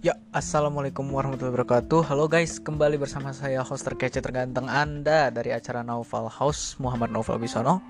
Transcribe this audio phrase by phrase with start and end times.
[0.00, 2.08] Ya, Assalamualaikum warahmatullahi wabarakatuh.
[2.08, 7.36] Halo guys, kembali bersama saya host terkece terganteng Anda Dari acara Novel House, Muhammad Novel
[7.36, 7.84] Bisono.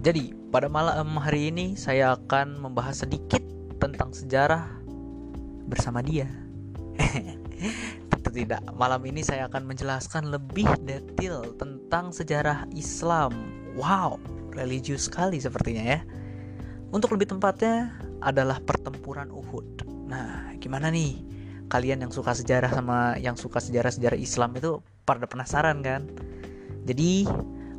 [0.00, 3.44] Jadi, pada malam hari ini saya akan membahas sedikit
[3.76, 4.64] tentang sejarah
[5.68, 6.24] bersama dia.
[8.16, 13.36] Tentu tidak, malam ini saya akan menjelaskan lebih detail tentang sejarah Islam.
[13.76, 14.16] Wow,
[14.56, 16.00] religius sekali sepertinya ya.
[16.96, 17.92] Untuk lebih tepatnya
[18.24, 21.18] adalah pertempuran Uhud Nah, gimana nih?
[21.66, 26.06] Kalian yang suka sejarah sama yang suka sejarah-sejarah Islam itu pada penasaran kan?
[26.86, 27.26] Jadi,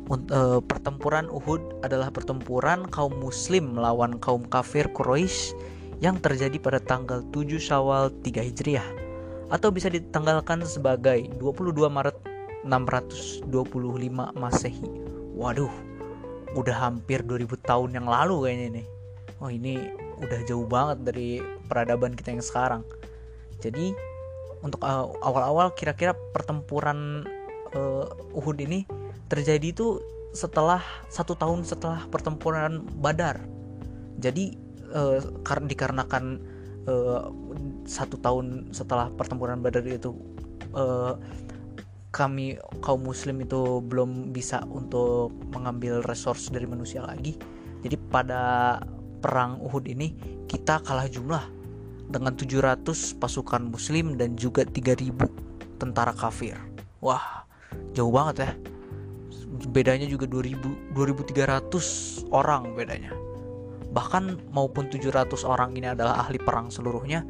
[0.08, 5.56] uh, pertempuran Uhud adalah pertempuran kaum muslim melawan kaum kafir Quraisy
[6.04, 8.86] yang terjadi pada tanggal 7 Syawal 3 Hijriah
[9.48, 12.16] atau bisa ditanggalkan sebagai 22 Maret
[12.68, 13.48] 625
[14.36, 14.88] Masehi.
[15.32, 15.72] Waduh,
[16.52, 18.86] udah hampir 2000 tahun yang lalu kayaknya nih.
[19.38, 21.28] Oh, ini udah jauh banget dari
[21.66, 22.82] peradaban kita yang sekarang.
[23.58, 23.94] Jadi
[24.62, 24.82] untuk
[25.22, 27.22] awal-awal kira-kira pertempuran
[27.74, 28.82] uh, Uhud ini
[29.30, 30.02] terjadi itu
[30.34, 33.42] setelah satu tahun setelah pertempuran Badar.
[34.18, 34.58] Jadi
[34.90, 36.24] uh, kar dikarenakan
[36.90, 37.30] uh,
[37.86, 40.14] satu tahun setelah pertempuran Badar itu
[40.74, 41.14] uh,
[42.08, 47.36] kami kaum muslim itu belum bisa untuk mengambil resource dari manusia lagi.
[47.84, 48.74] Jadi pada
[49.18, 50.14] perang Uhud ini
[50.46, 51.44] kita kalah jumlah
[52.08, 55.12] dengan 700 pasukan muslim dan juga 3000
[55.76, 56.56] tentara kafir.
[57.04, 57.44] Wah,
[57.92, 58.50] jauh banget ya.
[59.68, 63.12] Bedanya juga 2000 2300 orang bedanya.
[63.92, 67.24] Bahkan maupun 700 orang ini adalah ahli perang seluruhnya,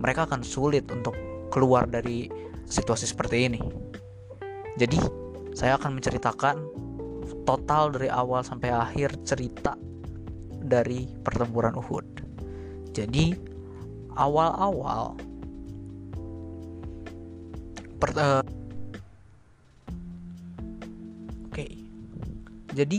[0.00, 1.16] mereka akan sulit untuk
[1.48, 2.28] keluar dari
[2.68, 3.60] situasi seperti ini.
[4.76, 4.98] Jadi,
[5.54, 6.56] saya akan menceritakan
[7.46, 9.78] total dari awal sampai akhir cerita
[10.64, 12.06] dari pertempuran Uhud.
[12.96, 13.54] Jadi
[14.14, 15.18] awal-awal
[18.14, 18.42] uh,
[21.48, 21.70] oke okay.
[22.76, 22.98] jadi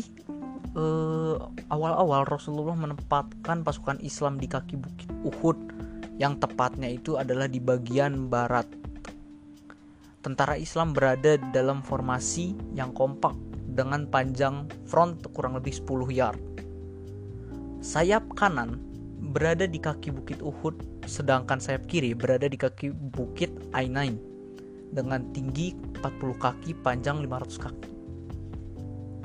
[0.75, 1.37] uh,
[1.71, 5.57] awal-awal Rasulullah menempatkan pasukan Islam di kaki bukit Uhud
[6.15, 8.67] yang tepatnya itu adalah di bagian barat
[10.23, 13.35] tentara Islam berada dalam formasi yang kompak
[13.75, 16.39] dengan panjang front kurang lebih 10 yard
[17.85, 18.81] sayap kanan
[19.29, 24.17] berada di kaki bukit Uhud, sedangkan sayap kiri berada di kaki bukit Ainain
[24.89, 27.89] dengan tinggi 40 kaki, panjang 500 kaki.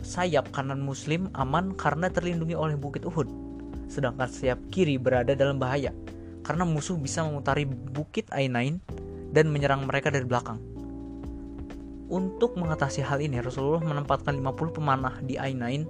[0.04, 3.32] Sayap kanan muslim aman karena terlindungi oleh bukit Uhud,
[3.88, 5.97] sedangkan sayap kiri berada dalam bahaya
[6.44, 8.77] karena musuh bisa memutari bukit Ainain
[9.32, 10.60] dan menyerang mereka dari belakang.
[12.12, 15.88] Untuk mengatasi hal ini, Rasulullah menempatkan 50 pemanah di Ainain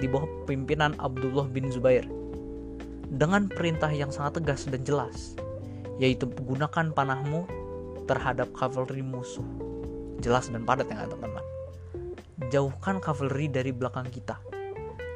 [0.00, 2.08] di bawah pimpinan Abdullah bin Zubair
[3.10, 5.34] dengan perintah yang sangat tegas dan jelas,
[5.98, 7.44] yaitu gunakan panahmu
[8.06, 9.44] terhadap kavaleri musuh.
[10.22, 11.42] Jelas dan padat ya teman-teman.
[12.54, 14.38] Jauhkan kavaleri dari belakang kita.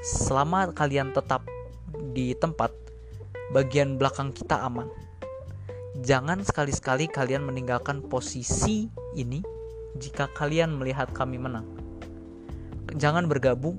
[0.04, 1.46] Selama kalian tetap
[2.12, 2.74] di tempat,
[3.54, 4.90] bagian belakang kita aman.
[6.02, 9.40] Jangan sekali-sekali kalian meninggalkan posisi ini
[9.94, 11.64] jika kalian melihat kami menang.
[12.98, 13.78] Jangan bergabung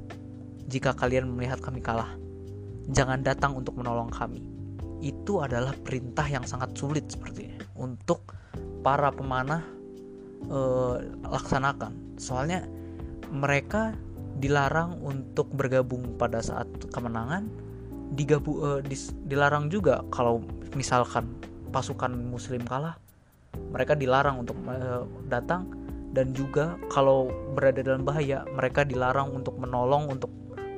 [0.66, 2.10] jika kalian melihat kami kalah.
[2.90, 4.46] Jangan datang untuk menolong kami.
[5.02, 8.34] Itu adalah perintah yang sangat sulit sepertinya untuk
[8.86, 9.66] para pemanah
[10.46, 12.18] eh, laksanakan.
[12.22, 12.66] Soalnya
[13.34, 13.98] mereka
[14.38, 17.50] dilarang untuk bergabung pada saat kemenangan,
[18.14, 20.46] digabu, eh, dis, dilarang juga kalau
[20.78, 21.26] misalkan
[21.74, 22.98] pasukan muslim kalah,
[23.74, 25.70] mereka dilarang untuk eh, datang
[26.16, 27.28] dan juga kalau
[27.58, 30.32] berada dalam bahaya mereka dilarang untuk menolong untuk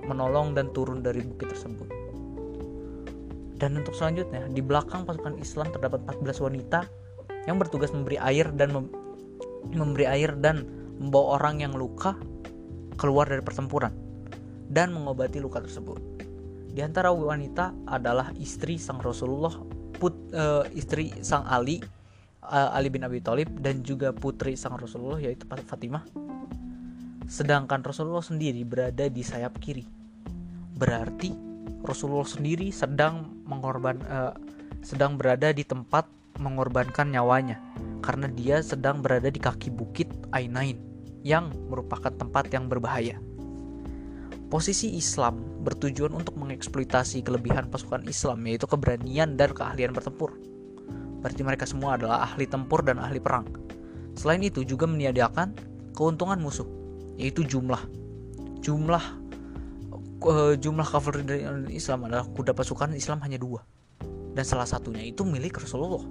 [0.07, 2.07] menolong dan turun dari bukit tersebut.
[3.57, 6.85] Dan untuk selanjutnya, di belakang pasukan Islam terdapat 14 wanita
[7.49, 8.85] yang bertugas memberi air dan mem
[9.67, 10.63] memberi air dan
[11.01, 12.15] membawa orang yang luka
[12.95, 13.91] keluar dari pertempuran
[14.69, 15.99] dan mengobati luka tersebut.
[16.71, 19.57] Di antara wanita adalah istri sang Rasulullah,
[19.97, 21.81] put, uh, istri sang Ali,
[22.45, 26.05] uh, Ali bin Abi Thalib dan juga putri sang Rasulullah yaitu Fatimah.
[27.25, 29.96] Sedangkan Rasulullah sendiri berada di sayap kiri
[30.77, 31.33] berarti
[31.81, 34.33] Rasulullah sendiri sedang mengorban uh,
[34.85, 36.05] sedang berada di tempat
[36.37, 37.57] mengorbankan nyawanya
[38.05, 40.77] karena dia sedang berada di kaki bukit Ainain
[41.25, 43.17] yang merupakan tempat yang berbahaya.
[44.47, 50.39] Posisi Islam bertujuan untuk mengeksploitasi kelebihan pasukan Islam yaitu keberanian dan keahlian bertempur.
[51.19, 53.43] Berarti mereka semua adalah ahli tempur dan ahli perang.
[54.15, 55.51] Selain itu juga meniadakan
[55.91, 56.69] keuntungan musuh
[57.19, 57.81] yaitu jumlah.
[58.63, 59.26] Jumlah
[60.25, 63.61] uh, jumlah kavaleri dari Islam adalah kuda pasukan Islam hanya dua.
[64.33, 66.05] Dan salah satunya itu milik Rasulullah.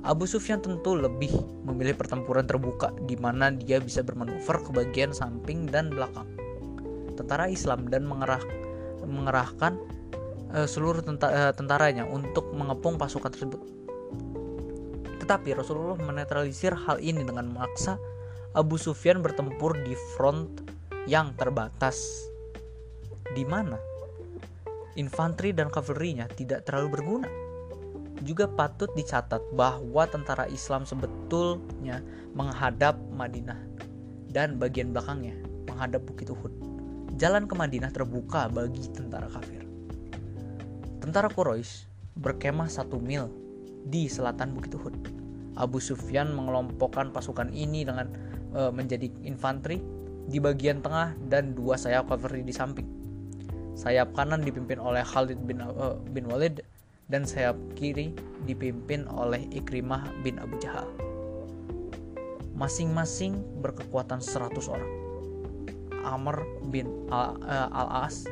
[0.00, 1.28] Abu Sufyan tentu lebih
[1.68, 6.24] memilih pertempuran terbuka di mana dia bisa bermanuver ke bagian samping dan belakang.
[7.20, 8.40] Tentara Islam dan mengerah,
[9.04, 9.76] mengerahkan
[10.56, 13.60] uh, seluruh tenta, uh, tentaranya untuk mengepung pasukan tersebut.
[15.20, 18.00] Tetapi Rasulullah menetralisir hal ini dengan memaksa
[18.56, 20.64] Abu Sufyan bertempur di front
[21.04, 22.29] yang terbatas
[23.34, 23.78] di mana
[24.98, 27.28] infanteri dan kavalerinya tidak terlalu berguna
[28.20, 32.04] juga patut dicatat bahwa tentara Islam sebetulnya
[32.36, 33.56] menghadap Madinah
[34.28, 35.34] dan bagian belakangnya
[35.66, 36.52] menghadap Bukit Uhud.
[37.16, 39.64] Jalan ke Madinah terbuka bagi tentara kafir.
[41.00, 41.88] Tentara Quraisy
[42.20, 43.32] berkemah satu mil
[43.88, 44.94] di selatan Bukit Uhud.
[45.56, 48.12] Abu Sufyan mengelompokkan pasukan ini dengan
[48.52, 49.80] e, menjadi infanteri
[50.28, 52.88] di bagian tengah dan dua sayap kavaleri di samping.
[53.80, 56.60] Sayap kanan dipimpin oleh Khalid bin, uh, bin Walid
[57.08, 58.12] dan sayap kiri
[58.44, 60.84] dipimpin oleh Ikrimah bin Abu Jahal.
[62.52, 64.92] Masing-masing berkekuatan 100 orang.
[66.04, 68.24] Amr bin eh, Al-As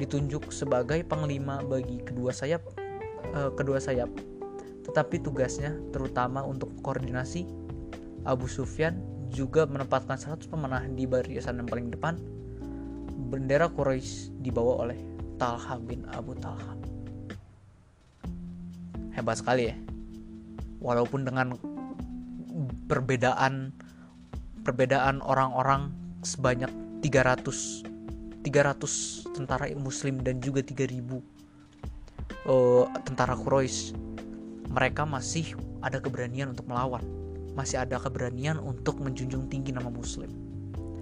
[0.00, 2.64] ditunjuk sebagai panglima bagi kedua sayap
[3.36, 4.08] uh, kedua sayap.
[4.88, 7.44] Tetapi tugasnya terutama untuk koordinasi
[8.24, 8.96] Abu Sufyan
[9.30, 12.16] juga menempatkan 100 pemanah di barisan yang paling depan.
[13.28, 14.98] Bendera Quraisy dibawa oleh
[15.36, 16.72] Talha bin Abu Talha.
[19.12, 19.76] Hebat sekali ya.
[20.80, 21.52] Walaupun dengan
[22.88, 23.76] perbedaan
[24.64, 25.92] perbedaan orang-orang
[26.24, 26.72] sebanyak
[27.04, 27.84] 300
[28.40, 31.20] 300 tentara muslim dan juga 3000 uh,
[32.48, 33.92] eh, tentara Quraisy
[34.70, 37.02] mereka masih ada keberanian untuk melawan.
[37.58, 40.30] Masih ada keberanian untuk menjunjung tinggi nama muslim.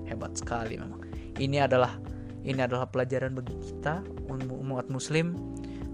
[0.09, 1.05] Hebat sekali memang.
[1.37, 2.01] Ini adalah
[2.43, 5.35] ini adalah pelajaran bagi kita umat muslim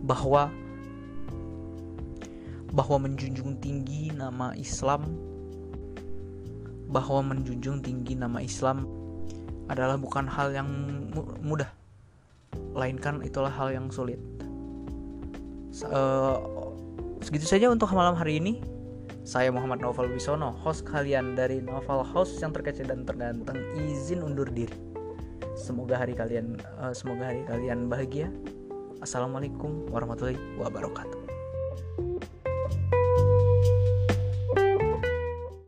[0.04, 0.52] bahwa
[2.74, 5.06] bahwa menjunjung tinggi nama Islam
[6.90, 8.84] bahwa menjunjung tinggi nama Islam
[9.70, 10.68] adalah bukan hal yang
[11.40, 11.70] mudah
[12.74, 14.20] melainkan itulah hal yang sulit
[15.88, 16.38] uh,
[17.24, 18.60] segitu saja untuk malam hari ini
[19.24, 23.56] saya Muhammad Novel Wisono, host kalian dari Novel House yang terkece dan terganteng.
[23.72, 24.93] Izin undur diri.
[25.54, 28.26] Semoga hari kalian, uh, semoga hari kalian bahagia.
[28.98, 31.23] Assalamualaikum warahmatullahi wabarakatuh.